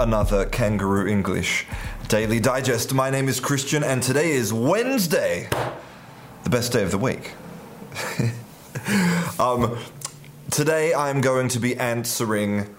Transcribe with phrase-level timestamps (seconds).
[0.00, 1.66] another Kangaroo English
[2.08, 2.94] Daily Digest.
[2.94, 5.46] My name is Christian, and today is Wednesday,
[6.42, 7.32] the best day of the week.
[9.38, 9.78] um,
[10.50, 12.74] today I'm going to be answering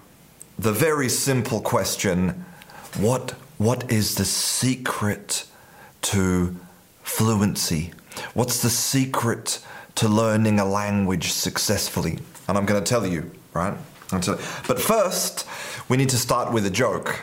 [0.58, 2.44] the very simple question
[2.98, 5.45] what, what is the secret
[6.02, 6.56] to
[7.03, 7.94] fluency?
[8.34, 9.59] What's the secret
[9.94, 12.17] to learning a language successfully?
[12.48, 13.78] And I'm going to tell you, right?
[14.12, 15.48] But first,
[15.88, 17.22] we need to start with a joke.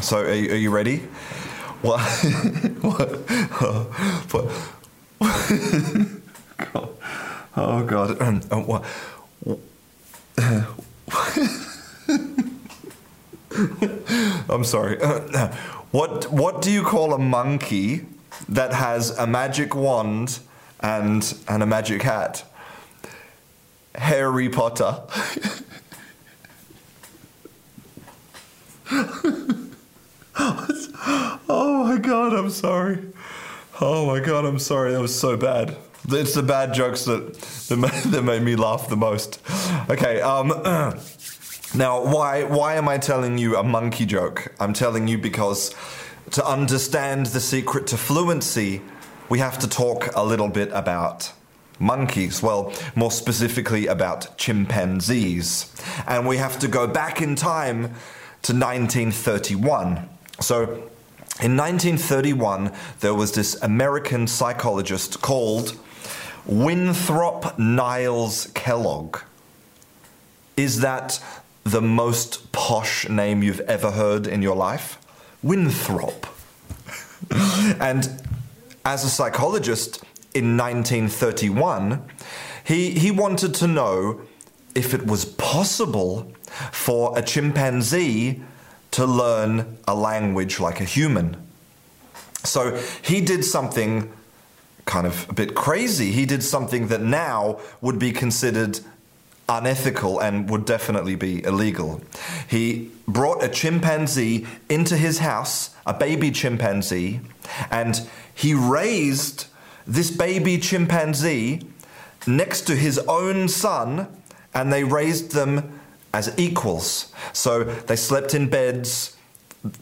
[0.00, 1.06] So, are you, are you ready?
[1.80, 2.00] What?
[2.80, 3.10] what?
[4.32, 4.50] what?
[7.56, 8.20] oh God!
[8.20, 8.84] Um, oh, what?
[14.50, 14.98] I'm sorry.
[15.90, 18.06] What what do you call a monkey
[18.48, 20.38] that has a magic wand
[20.80, 22.44] and and a magic hat?
[23.94, 25.02] Harry Potter.
[30.38, 32.98] oh my god, I'm sorry.
[33.82, 34.92] Oh my god, I'm sorry.
[34.92, 35.76] That was so bad.
[36.08, 37.34] It's the bad jokes that
[37.68, 39.40] that made, me laugh the most.
[39.90, 40.48] Okay, um,
[41.74, 44.54] now why why am I telling you a monkey joke?
[44.58, 45.74] I'm telling you because
[46.30, 48.80] to understand the secret to fluency,
[49.28, 51.30] we have to talk a little bit about
[51.78, 52.42] monkeys.
[52.42, 55.74] Well, more specifically about chimpanzees,
[56.06, 57.94] and we have to go back in time
[58.42, 60.08] to 1931.
[60.40, 60.62] So,
[61.40, 65.78] in 1931, there was this American psychologist called
[66.46, 69.18] Winthrop Niles Kellogg.
[70.56, 71.22] Is that
[71.62, 74.98] the most posh name you've ever heard in your life?
[75.42, 76.26] Winthrop.
[77.80, 78.22] and
[78.84, 80.02] as a psychologist
[80.34, 82.02] in 1931,
[82.64, 84.22] he, he wanted to know
[84.74, 86.32] if it was possible
[86.72, 88.42] for a chimpanzee
[88.92, 91.36] to learn a language like a human.
[92.44, 94.12] So he did something
[94.84, 96.12] kind of a bit crazy.
[96.12, 98.80] He did something that now would be considered
[99.48, 102.02] unethical and would definitely be illegal.
[102.48, 107.20] He brought a chimpanzee into his house, a baby chimpanzee,
[107.70, 109.46] and he raised
[109.86, 111.62] this baby chimpanzee
[112.26, 114.06] next to his own son,
[114.54, 115.77] and they raised them
[116.12, 117.12] as equals.
[117.32, 119.16] So they slept in beds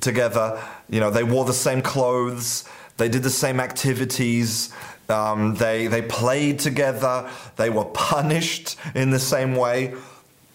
[0.01, 2.65] together, you know, they wore the same clothes,
[2.97, 4.73] they did the same activities.
[5.09, 9.95] Um, they, they played together, they were punished in the same way.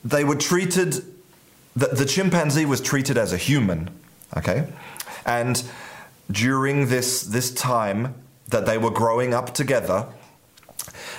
[0.04, 1.06] They were treated,
[1.76, 3.90] the, the chimpanzee was treated as a human,
[4.36, 4.68] okay?
[5.26, 5.64] And
[6.30, 8.14] during this, this time
[8.50, 10.08] that they were growing up together,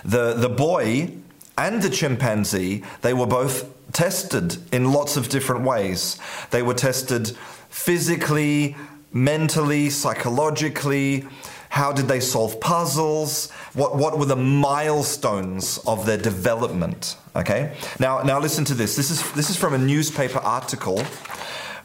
[0.04, 1.12] the, the boy
[1.56, 6.18] and the chimpanzee, they were both tested in lots of different ways.
[6.50, 7.36] They were tested
[7.68, 8.76] physically,
[9.12, 11.26] mentally, psychologically.
[11.68, 13.50] How did they solve puzzles?
[13.74, 17.16] What, what were the milestones of their development?
[17.34, 17.74] Okay.
[17.98, 18.96] Now, now listen to this.
[18.96, 21.02] This is this is from a newspaper article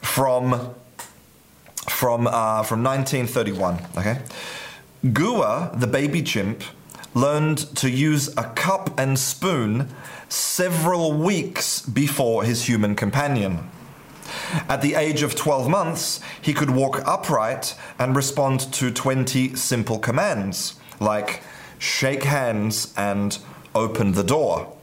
[0.02, 0.76] from
[1.90, 3.80] from uh, from 1931.
[3.98, 4.20] Okay.
[5.14, 6.64] Gua, the baby chimp,
[7.20, 9.90] learned to use a cup and spoon
[10.30, 13.70] several weeks before his human companion.
[14.70, 20.00] At the age of 12 months, he could walk upright and respond to 20 simple
[20.00, 21.42] commands, like
[21.80, 23.38] shake hands and
[23.74, 24.74] open the door.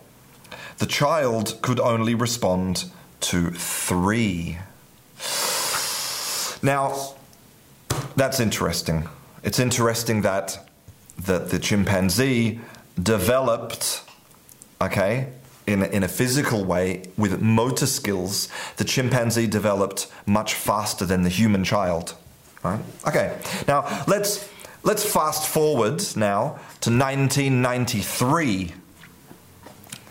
[0.79, 2.87] The child could only respond
[3.21, 4.59] to three.
[6.63, 7.15] Now,
[8.17, 9.09] that's interesting.
[9.43, 10.67] It's interesting that,
[11.19, 12.61] that the chimpanzee
[13.01, 14.03] developed
[14.81, 15.29] okay,
[15.67, 21.23] in a, in a physical way with motor skills, the chimpanzee developed much faster than
[21.23, 22.15] the human child.
[22.63, 22.81] Right?
[23.07, 23.39] Okay.
[23.69, 24.49] Now let's
[24.83, 28.75] let's fast forward now to 1993.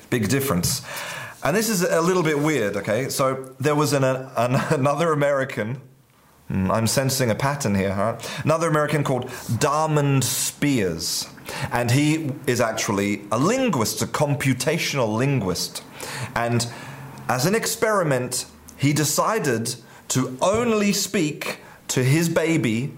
[0.10, 0.82] Big difference.
[1.44, 3.10] And this is a little bit weird, okay?
[3.10, 4.28] So there was an, an
[4.70, 5.82] another American
[6.54, 8.44] hmm, I'm sensing a pattern here, right?
[8.44, 11.28] Another American called d'Armond Speers.
[11.72, 15.84] And he is actually a linguist, a computational linguist.
[16.36, 16.68] And
[17.28, 18.46] as an experiment,
[18.78, 19.76] he decided
[20.10, 21.60] to only speak
[21.90, 22.94] to his baby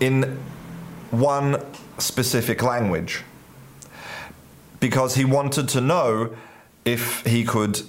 [0.00, 0.38] in
[1.10, 1.64] one
[1.98, 3.22] specific language
[4.80, 6.34] because he wanted to know
[6.84, 7.80] if he could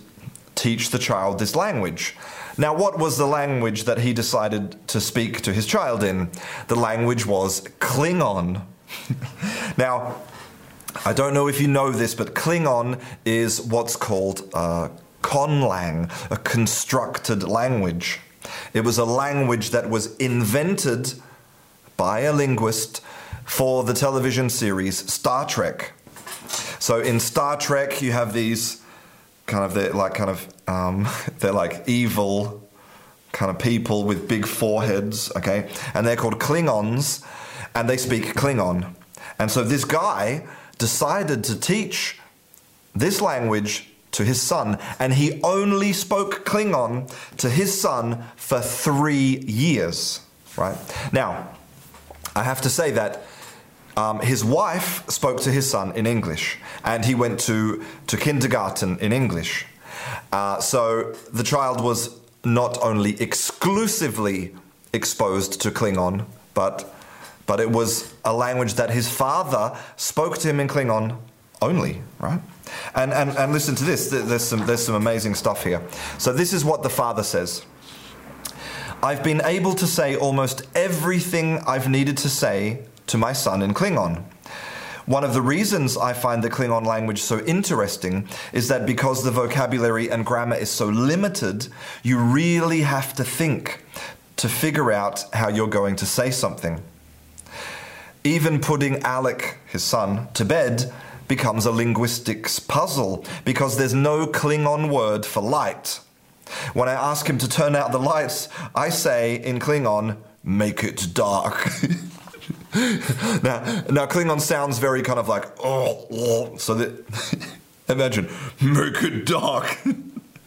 [0.54, 2.16] teach the child this language.
[2.58, 6.30] Now, what was the language that he decided to speak to his child in?
[6.68, 8.62] The language was Klingon.
[9.78, 10.16] now,
[11.06, 14.90] I don't know if you know this, but Klingon is what's called uh,
[15.22, 18.20] conlang, a constructed language.
[18.74, 21.14] It was a language that was invented
[21.98, 23.02] by a linguist
[23.44, 25.94] for the television series Star Trek.
[26.80, 28.82] So in Star Trek, you have these
[29.46, 31.08] kind of they're like kind of um,
[31.40, 32.62] they're like evil
[33.32, 37.24] kind of people with big foreheads, okay, and they're called Klingons,
[37.76, 38.96] and they speak Klingon.
[39.38, 40.48] And so this guy
[40.78, 42.18] decided to teach
[42.96, 49.40] this language to his son, and he only spoke Klingon to his son for three
[49.40, 50.22] years.
[50.56, 50.78] Right
[51.12, 51.50] now,
[52.34, 53.24] I have to say that
[53.98, 58.98] um, his wife spoke to his son in English, and he went to, to kindergarten
[59.00, 59.66] in English.
[60.32, 64.56] Uh, so the child was not only exclusively
[64.94, 66.94] exposed to Klingon, but,
[67.46, 71.18] but it was a language that his father spoke to him in Klingon
[71.62, 72.40] only, right?
[72.96, 75.82] And, and, and listen to this, there's some, there's some amazing stuff here.
[76.18, 77.66] So, this is what the father says
[79.04, 83.74] I've been able to say almost everything I've needed to say to my son in
[83.74, 84.24] Klingon.
[85.06, 89.30] One of the reasons I find the Klingon language so interesting is that because the
[89.30, 91.68] vocabulary and grammar is so limited,
[92.02, 93.86] you really have to think
[94.38, 96.82] to figure out how you're going to say something.
[98.24, 100.92] Even putting Alec, his son, to bed
[101.28, 106.00] becomes a linguistics puzzle because there's no Klingon word for light.
[106.74, 111.10] When I ask him to turn out the lights, I say in Klingon, make it
[111.14, 111.70] dark.
[113.42, 117.06] now, now Klingon sounds very kind of like oh, oh so that
[117.88, 118.30] imagine
[118.62, 119.78] make it dark.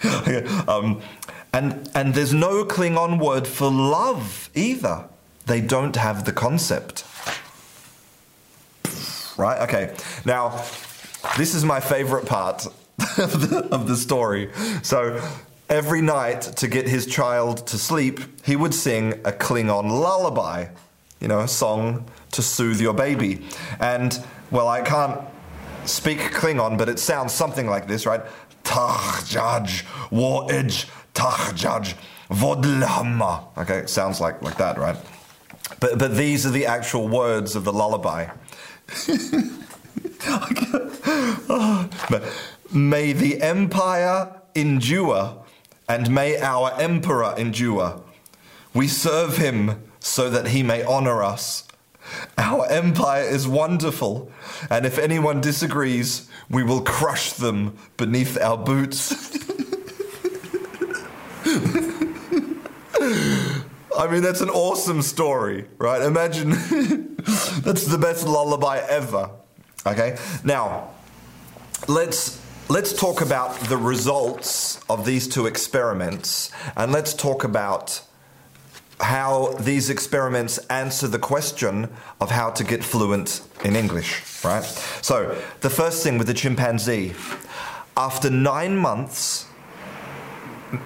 [0.69, 1.01] um,
[1.55, 5.07] and and there's no Klingon word for love either.
[5.47, 7.07] They don't have the concept.
[9.39, 9.63] Right?
[9.63, 9.97] Okay.
[10.27, 10.63] Now,
[11.39, 12.67] this is my favorite part
[13.17, 14.51] of the, of the story.
[14.83, 15.23] So
[15.71, 20.67] every night to get his child to sleep, he would sing a Klingon lullaby
[21.21, 23.45] you know, a song to soothe your baby.
[23.81, 24.19] And,
[24.51, 25.21] well, I can't
[25.85, 28.23] speak Klingon, but it sounds something like this, right?
[28.65, 31.95] Tahjaj, war edge, tahjaj,
[32.31, 33.57] vodlhamma.
[33.59, 34.97] Okay, it sounds like, like that, right?
[35.81, 38.29] But, but these are the actual words of the lullaby.
[42.11, 42.25] but
[42.73, 45.45] may the empire endure,
[45.89, 48.03] and may our emperor endure.
[48.75, 51.68] We serve him so that he may honor us.
[52.37, 54.31] Our empire is wonderful,
[54.71, 59.13] and if anyone disagrees, we will crush them beneath our boots.
[63.99, 66.03] I mean, that's an awesome story, right?
[66.03, 66.51] Imagine
[67.61, 69.31] that's the best lullaby ever.
[69.87, 70.91] Okay, now
[71.89, 78.03] let's let's talk about the results of these two experiments, and let's talk about
[79.01, 81.89] how these experiments answer the question
[82.21, 84.65] of how to get fluent in English, right?
[85.03, 87.15] So, the first thing with the chimpanzee,
[87.97, 89.47] after nine months,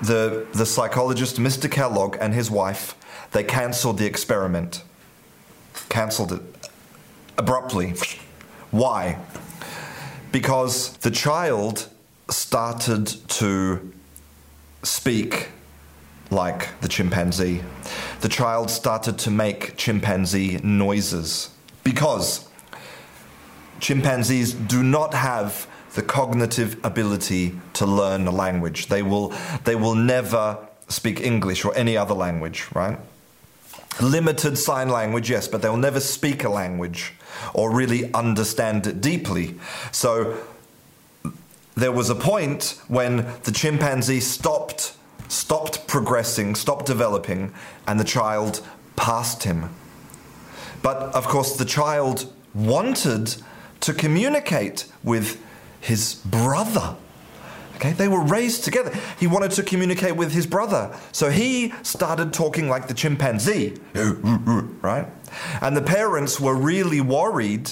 [0.02, 1.70] the, the psychologist, Mr.
[1.70, 2.94] Kellogg, and his wife,
[3.32, 4.84] they cancelled the experiment.
[5.88, 6.42] Cancelled it
[7.38, 7.94] abruptly.
[8.70, 9.18] Why?
[10.30, 11.88] Because the child
[12.30, 13.92] started to
[14.82, 15.48] speak
[16.32, 17.62] like the chimpanzee.
[18.20, 21.50] The child started to make chimpanzee noises
[21.84, 22.48] because
[23.80, 28.86] chimpanzees do not have the cognitive ability to learn a language.
[28.86, 29.34] They will,
[29.64, 30.58] they will never
[30.88, 32.98] speak English or any other language, right?
[34.00, 37.12] Limited sign language, yes, but they'll never speak a language
[37.52, 39.54] or really understand it deeply.
[39.90, 40.38] So
[41.74, 45.01] there was a point when the chimpanzee stopped stopped
[45.92, 47.52] progressing, stopped developing,
[47.86, 49.68] and the child passed him.
[50.80, 53.36] But of course, the child wanted
[53.80, 55.38] to communicate with
[55.82, 56.96] his brother.
[57.76, 58.90] Okay, they were raised together.
[59.20, 60.98] He wanted to communicate with his brother.
[61.12, 65.06] So he started talking like the chimpanzee, right?
[65.60, 67.70] And the parents were really worried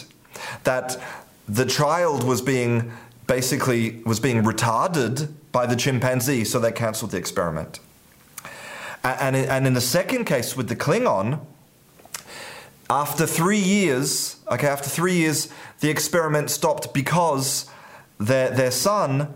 [0.65, 1.01] that
[1.49, 2.93] the child was being
[3.27, 7.81] basically was being retarded by the chimpanzee, so they cancelled the experiment.
[9.03, 11.41] And, and in the second case with the Klingon,
[12.91, 15.49] after three years, okay, after three years,
[15.81, 17.71] the experiment stopped because
[18.19, 19.33] their, their son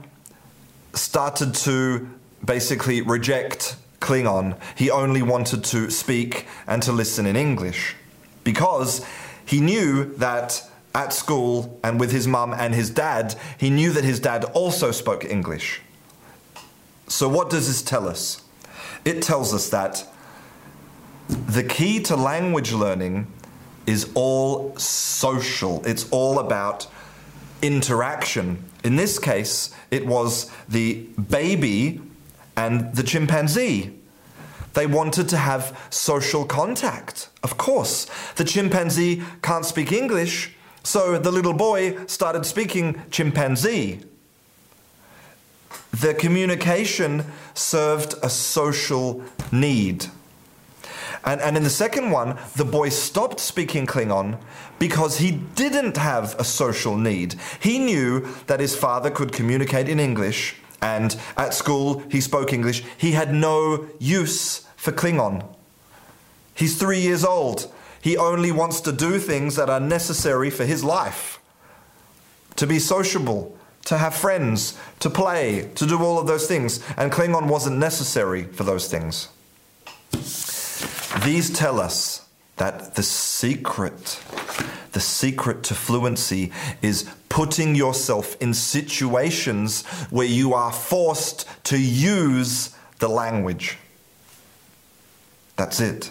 [0.93, 2.09] started to
[2.45, 4.59] basically reject Klingon.
[4.77, 7.97] He only wanted to speak and to listen in English
[8.43, 9.05] because
[9.47, 14.05] he knew that at school and with his mum and his dad, he knew that
[14.05, 15.81] his dad also spoke English.
[17.09, 18.44] So, what does this tell us?
[19.05, 20.07] It tells us that
[21.29, 23.27] the key to language learning
[23.87, 26.87] is all social, it's all about
[27.61, 28.65] interaction.
[28.83, 32.01] In this case, it was the baby
[32.57, 33.99] and the chimpanzee.
[34.75, 37.29] They wanted to have social contact.
[37.43, 38.07] Of course,
[38.37, 44.03] the chimpanzee can't speak English, so the little boy started speaking chimpanzee.
[45.95, 47.25] The communication
[47.55, 49.23] served a social
[49.53, 50.07] need.
[51.25, 54.39] And, and in the second one, the boy stopped speaking Klingon
[54.81, 57.37] because he didn't have a social need.
[57.61, 62.83] He knew that his father could communicate in English, and at school he spoke English.
[62.99, 65.47] He had no use for Klingon.
[66.57, 67.73] He's three years old.
[68.01, 71.39] He only wants to do things that are necessary for his life
[72.57, 76.81] to be sociable, to have friends, to play, to do all of those things.
[76.97, 79.29] And Klingon wasn't necessary for those things.
[81.25, 82.27] These tell us
[82.57, 84.23] that the secret,
[84.93, 92.75] the secret to fluency is putting yourself in situations where you are forced to use
[93.01, 93.77] the language.
[95.57, 96.11] That's it.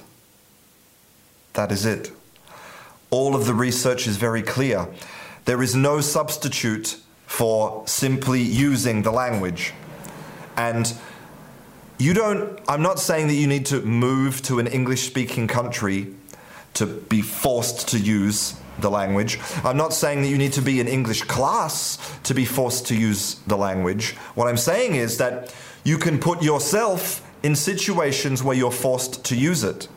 [1.54, 2.12] That is it.
[3.10, 4.88] All of the research is very clear.
[5.46, 7.00] There is no substitute
[7.34, 9.74] for simply using the language.
[10.56, 10.94] And
[11.98, 16.14] you don't, I'm not saying that you need to move to an English speaking country
[16.76, 19.40] to be forced to use the language.
[19.64, 22.96] I'm not saying that you need to be in English class to be forced to
[22.96, 24.12] use the language.
[24.36, 25.52] What I'm saying is that
[25.84, 29.88] you can put yourself in situations where you're forced to use it.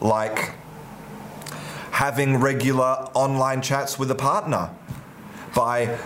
[0.00, 0.54] Like
[1.92, 4.70] having regular online chats with a partner.
[5.54, 5.96] By,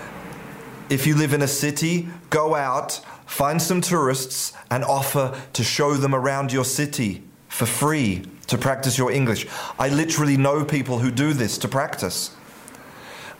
[0.91, 5.95] if you live in a city, go out, find some tourists, and offer to show
[5.95, 9.47] them around your city for free to practice your English.
[9.79, 12.35] I literally know people who do this to practice.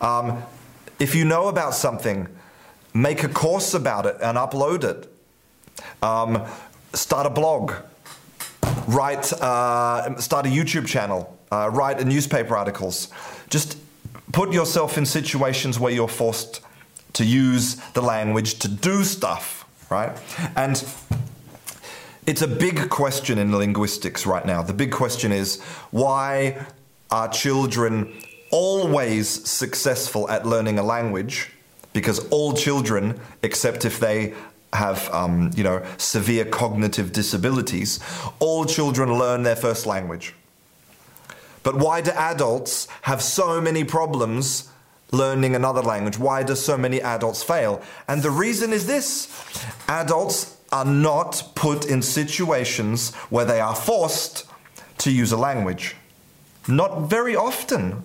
[0.01, 0.43] Um,
[0.99, 2.27] if you know about something,
[2.93, 5.11] make a course about it and upload it.
[6.03, 6.45] Um,
[6.93, 7.73] start a blog.
[8.87, 13.09] Write, uh, start a YouTube channel uh, write newspaper articles.
[13.49, 13.77] Just
[14.31, 16.61] put yourself in situations where you're forced
[17.13, 20.17] to use the language to do stuff, right?
[20.55, 20.83] And
[22.25, 24.61] it's a big question in linguistics right now.
[24.61, 25.61] The big question is
[25.91, 26.65] why
[27.09, 28.13] are children
[28.51, 31.51] always successful at learning a language?
[31.93, 34.35] Because all children, except if they
[34.73, 37.99] have um, you know severe cognitive disabilities,
[38.39, 40.35] all children learn their first language.
[41.63, 44.69] But why do adults have so many problems
[45.11, 46.17] learning another language?
[46.17, 47.81] Why do so many adults fail?
[48.07, 49.27] And the reason is this
[49.87, 54.45] adults are not put in situations where they are forced
[54.99, 55.95] to use a language.
[56.67, 58.03] Not very often.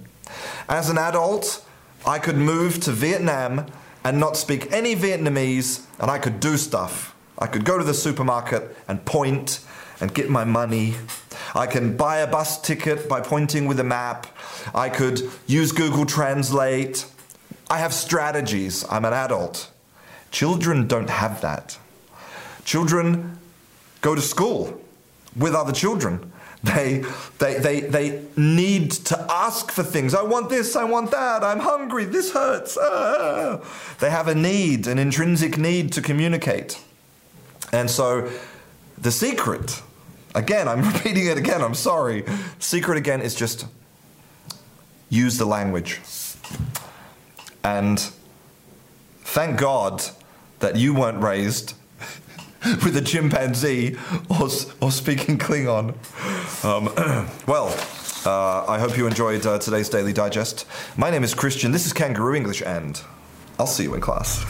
[0.68, 1.64] As an adult,
[2.06, 3.66] I could move to Vietnam
[4.02, 7.14] and not speak any Vietnamese, and I could do stuff.
[7.38, 9.60] I could go to the supermarket and point
[10.00, 10.94] and get my money
[11.54, 14.26] I can buy a bus ticket by pointing with a map.
[14.74, 17.06] I could use Google Translate.
[17.70, 18.84] I have strategies.
[18.90, 19.70] I'm an adult.
[20.30, 21.78] Children don't have that.
[22.64, 23.38] Children
[24.00, 24.80] go to school
[25.36, 26.32] with other children.
[26.64, 27.04] They,
[27.38, 30.14] they, they, they need to ask for things.
[30.14, 32.78] I want this, I want that, I'm hungry, this hurts.
[32.80, 33.60] Ah.
[34.00, 36.82] They have a need, an intrinsic need to communicate.
[37.70, 38.30] And so
[38.98, 39.82] the secret
[40.34, 42.24] Again, I'm repeating it again, I'm sorry.
[42.58, 43.66] Secret again is just
[45.08, 46.00] use the language.
[47.62, 48.00] And
[49.20, 50.02] thank God
[50.58, 51.74] that you weren't raised
[52.84, 53.96] with a chimpanzee
[54.28, 54.48] or,
[54.80, 55.94] or speaking Klingon.
[56.64, 56.86] Um,
[57.46, 57.68] well,
[58.26, 60.66] uh, I hope you enjoyed uh, today's Daily Digest.
[60.96, 63.00] My name is Christian, this is Kangaroo English, and
[63.58, 64.44] I'll see you in class.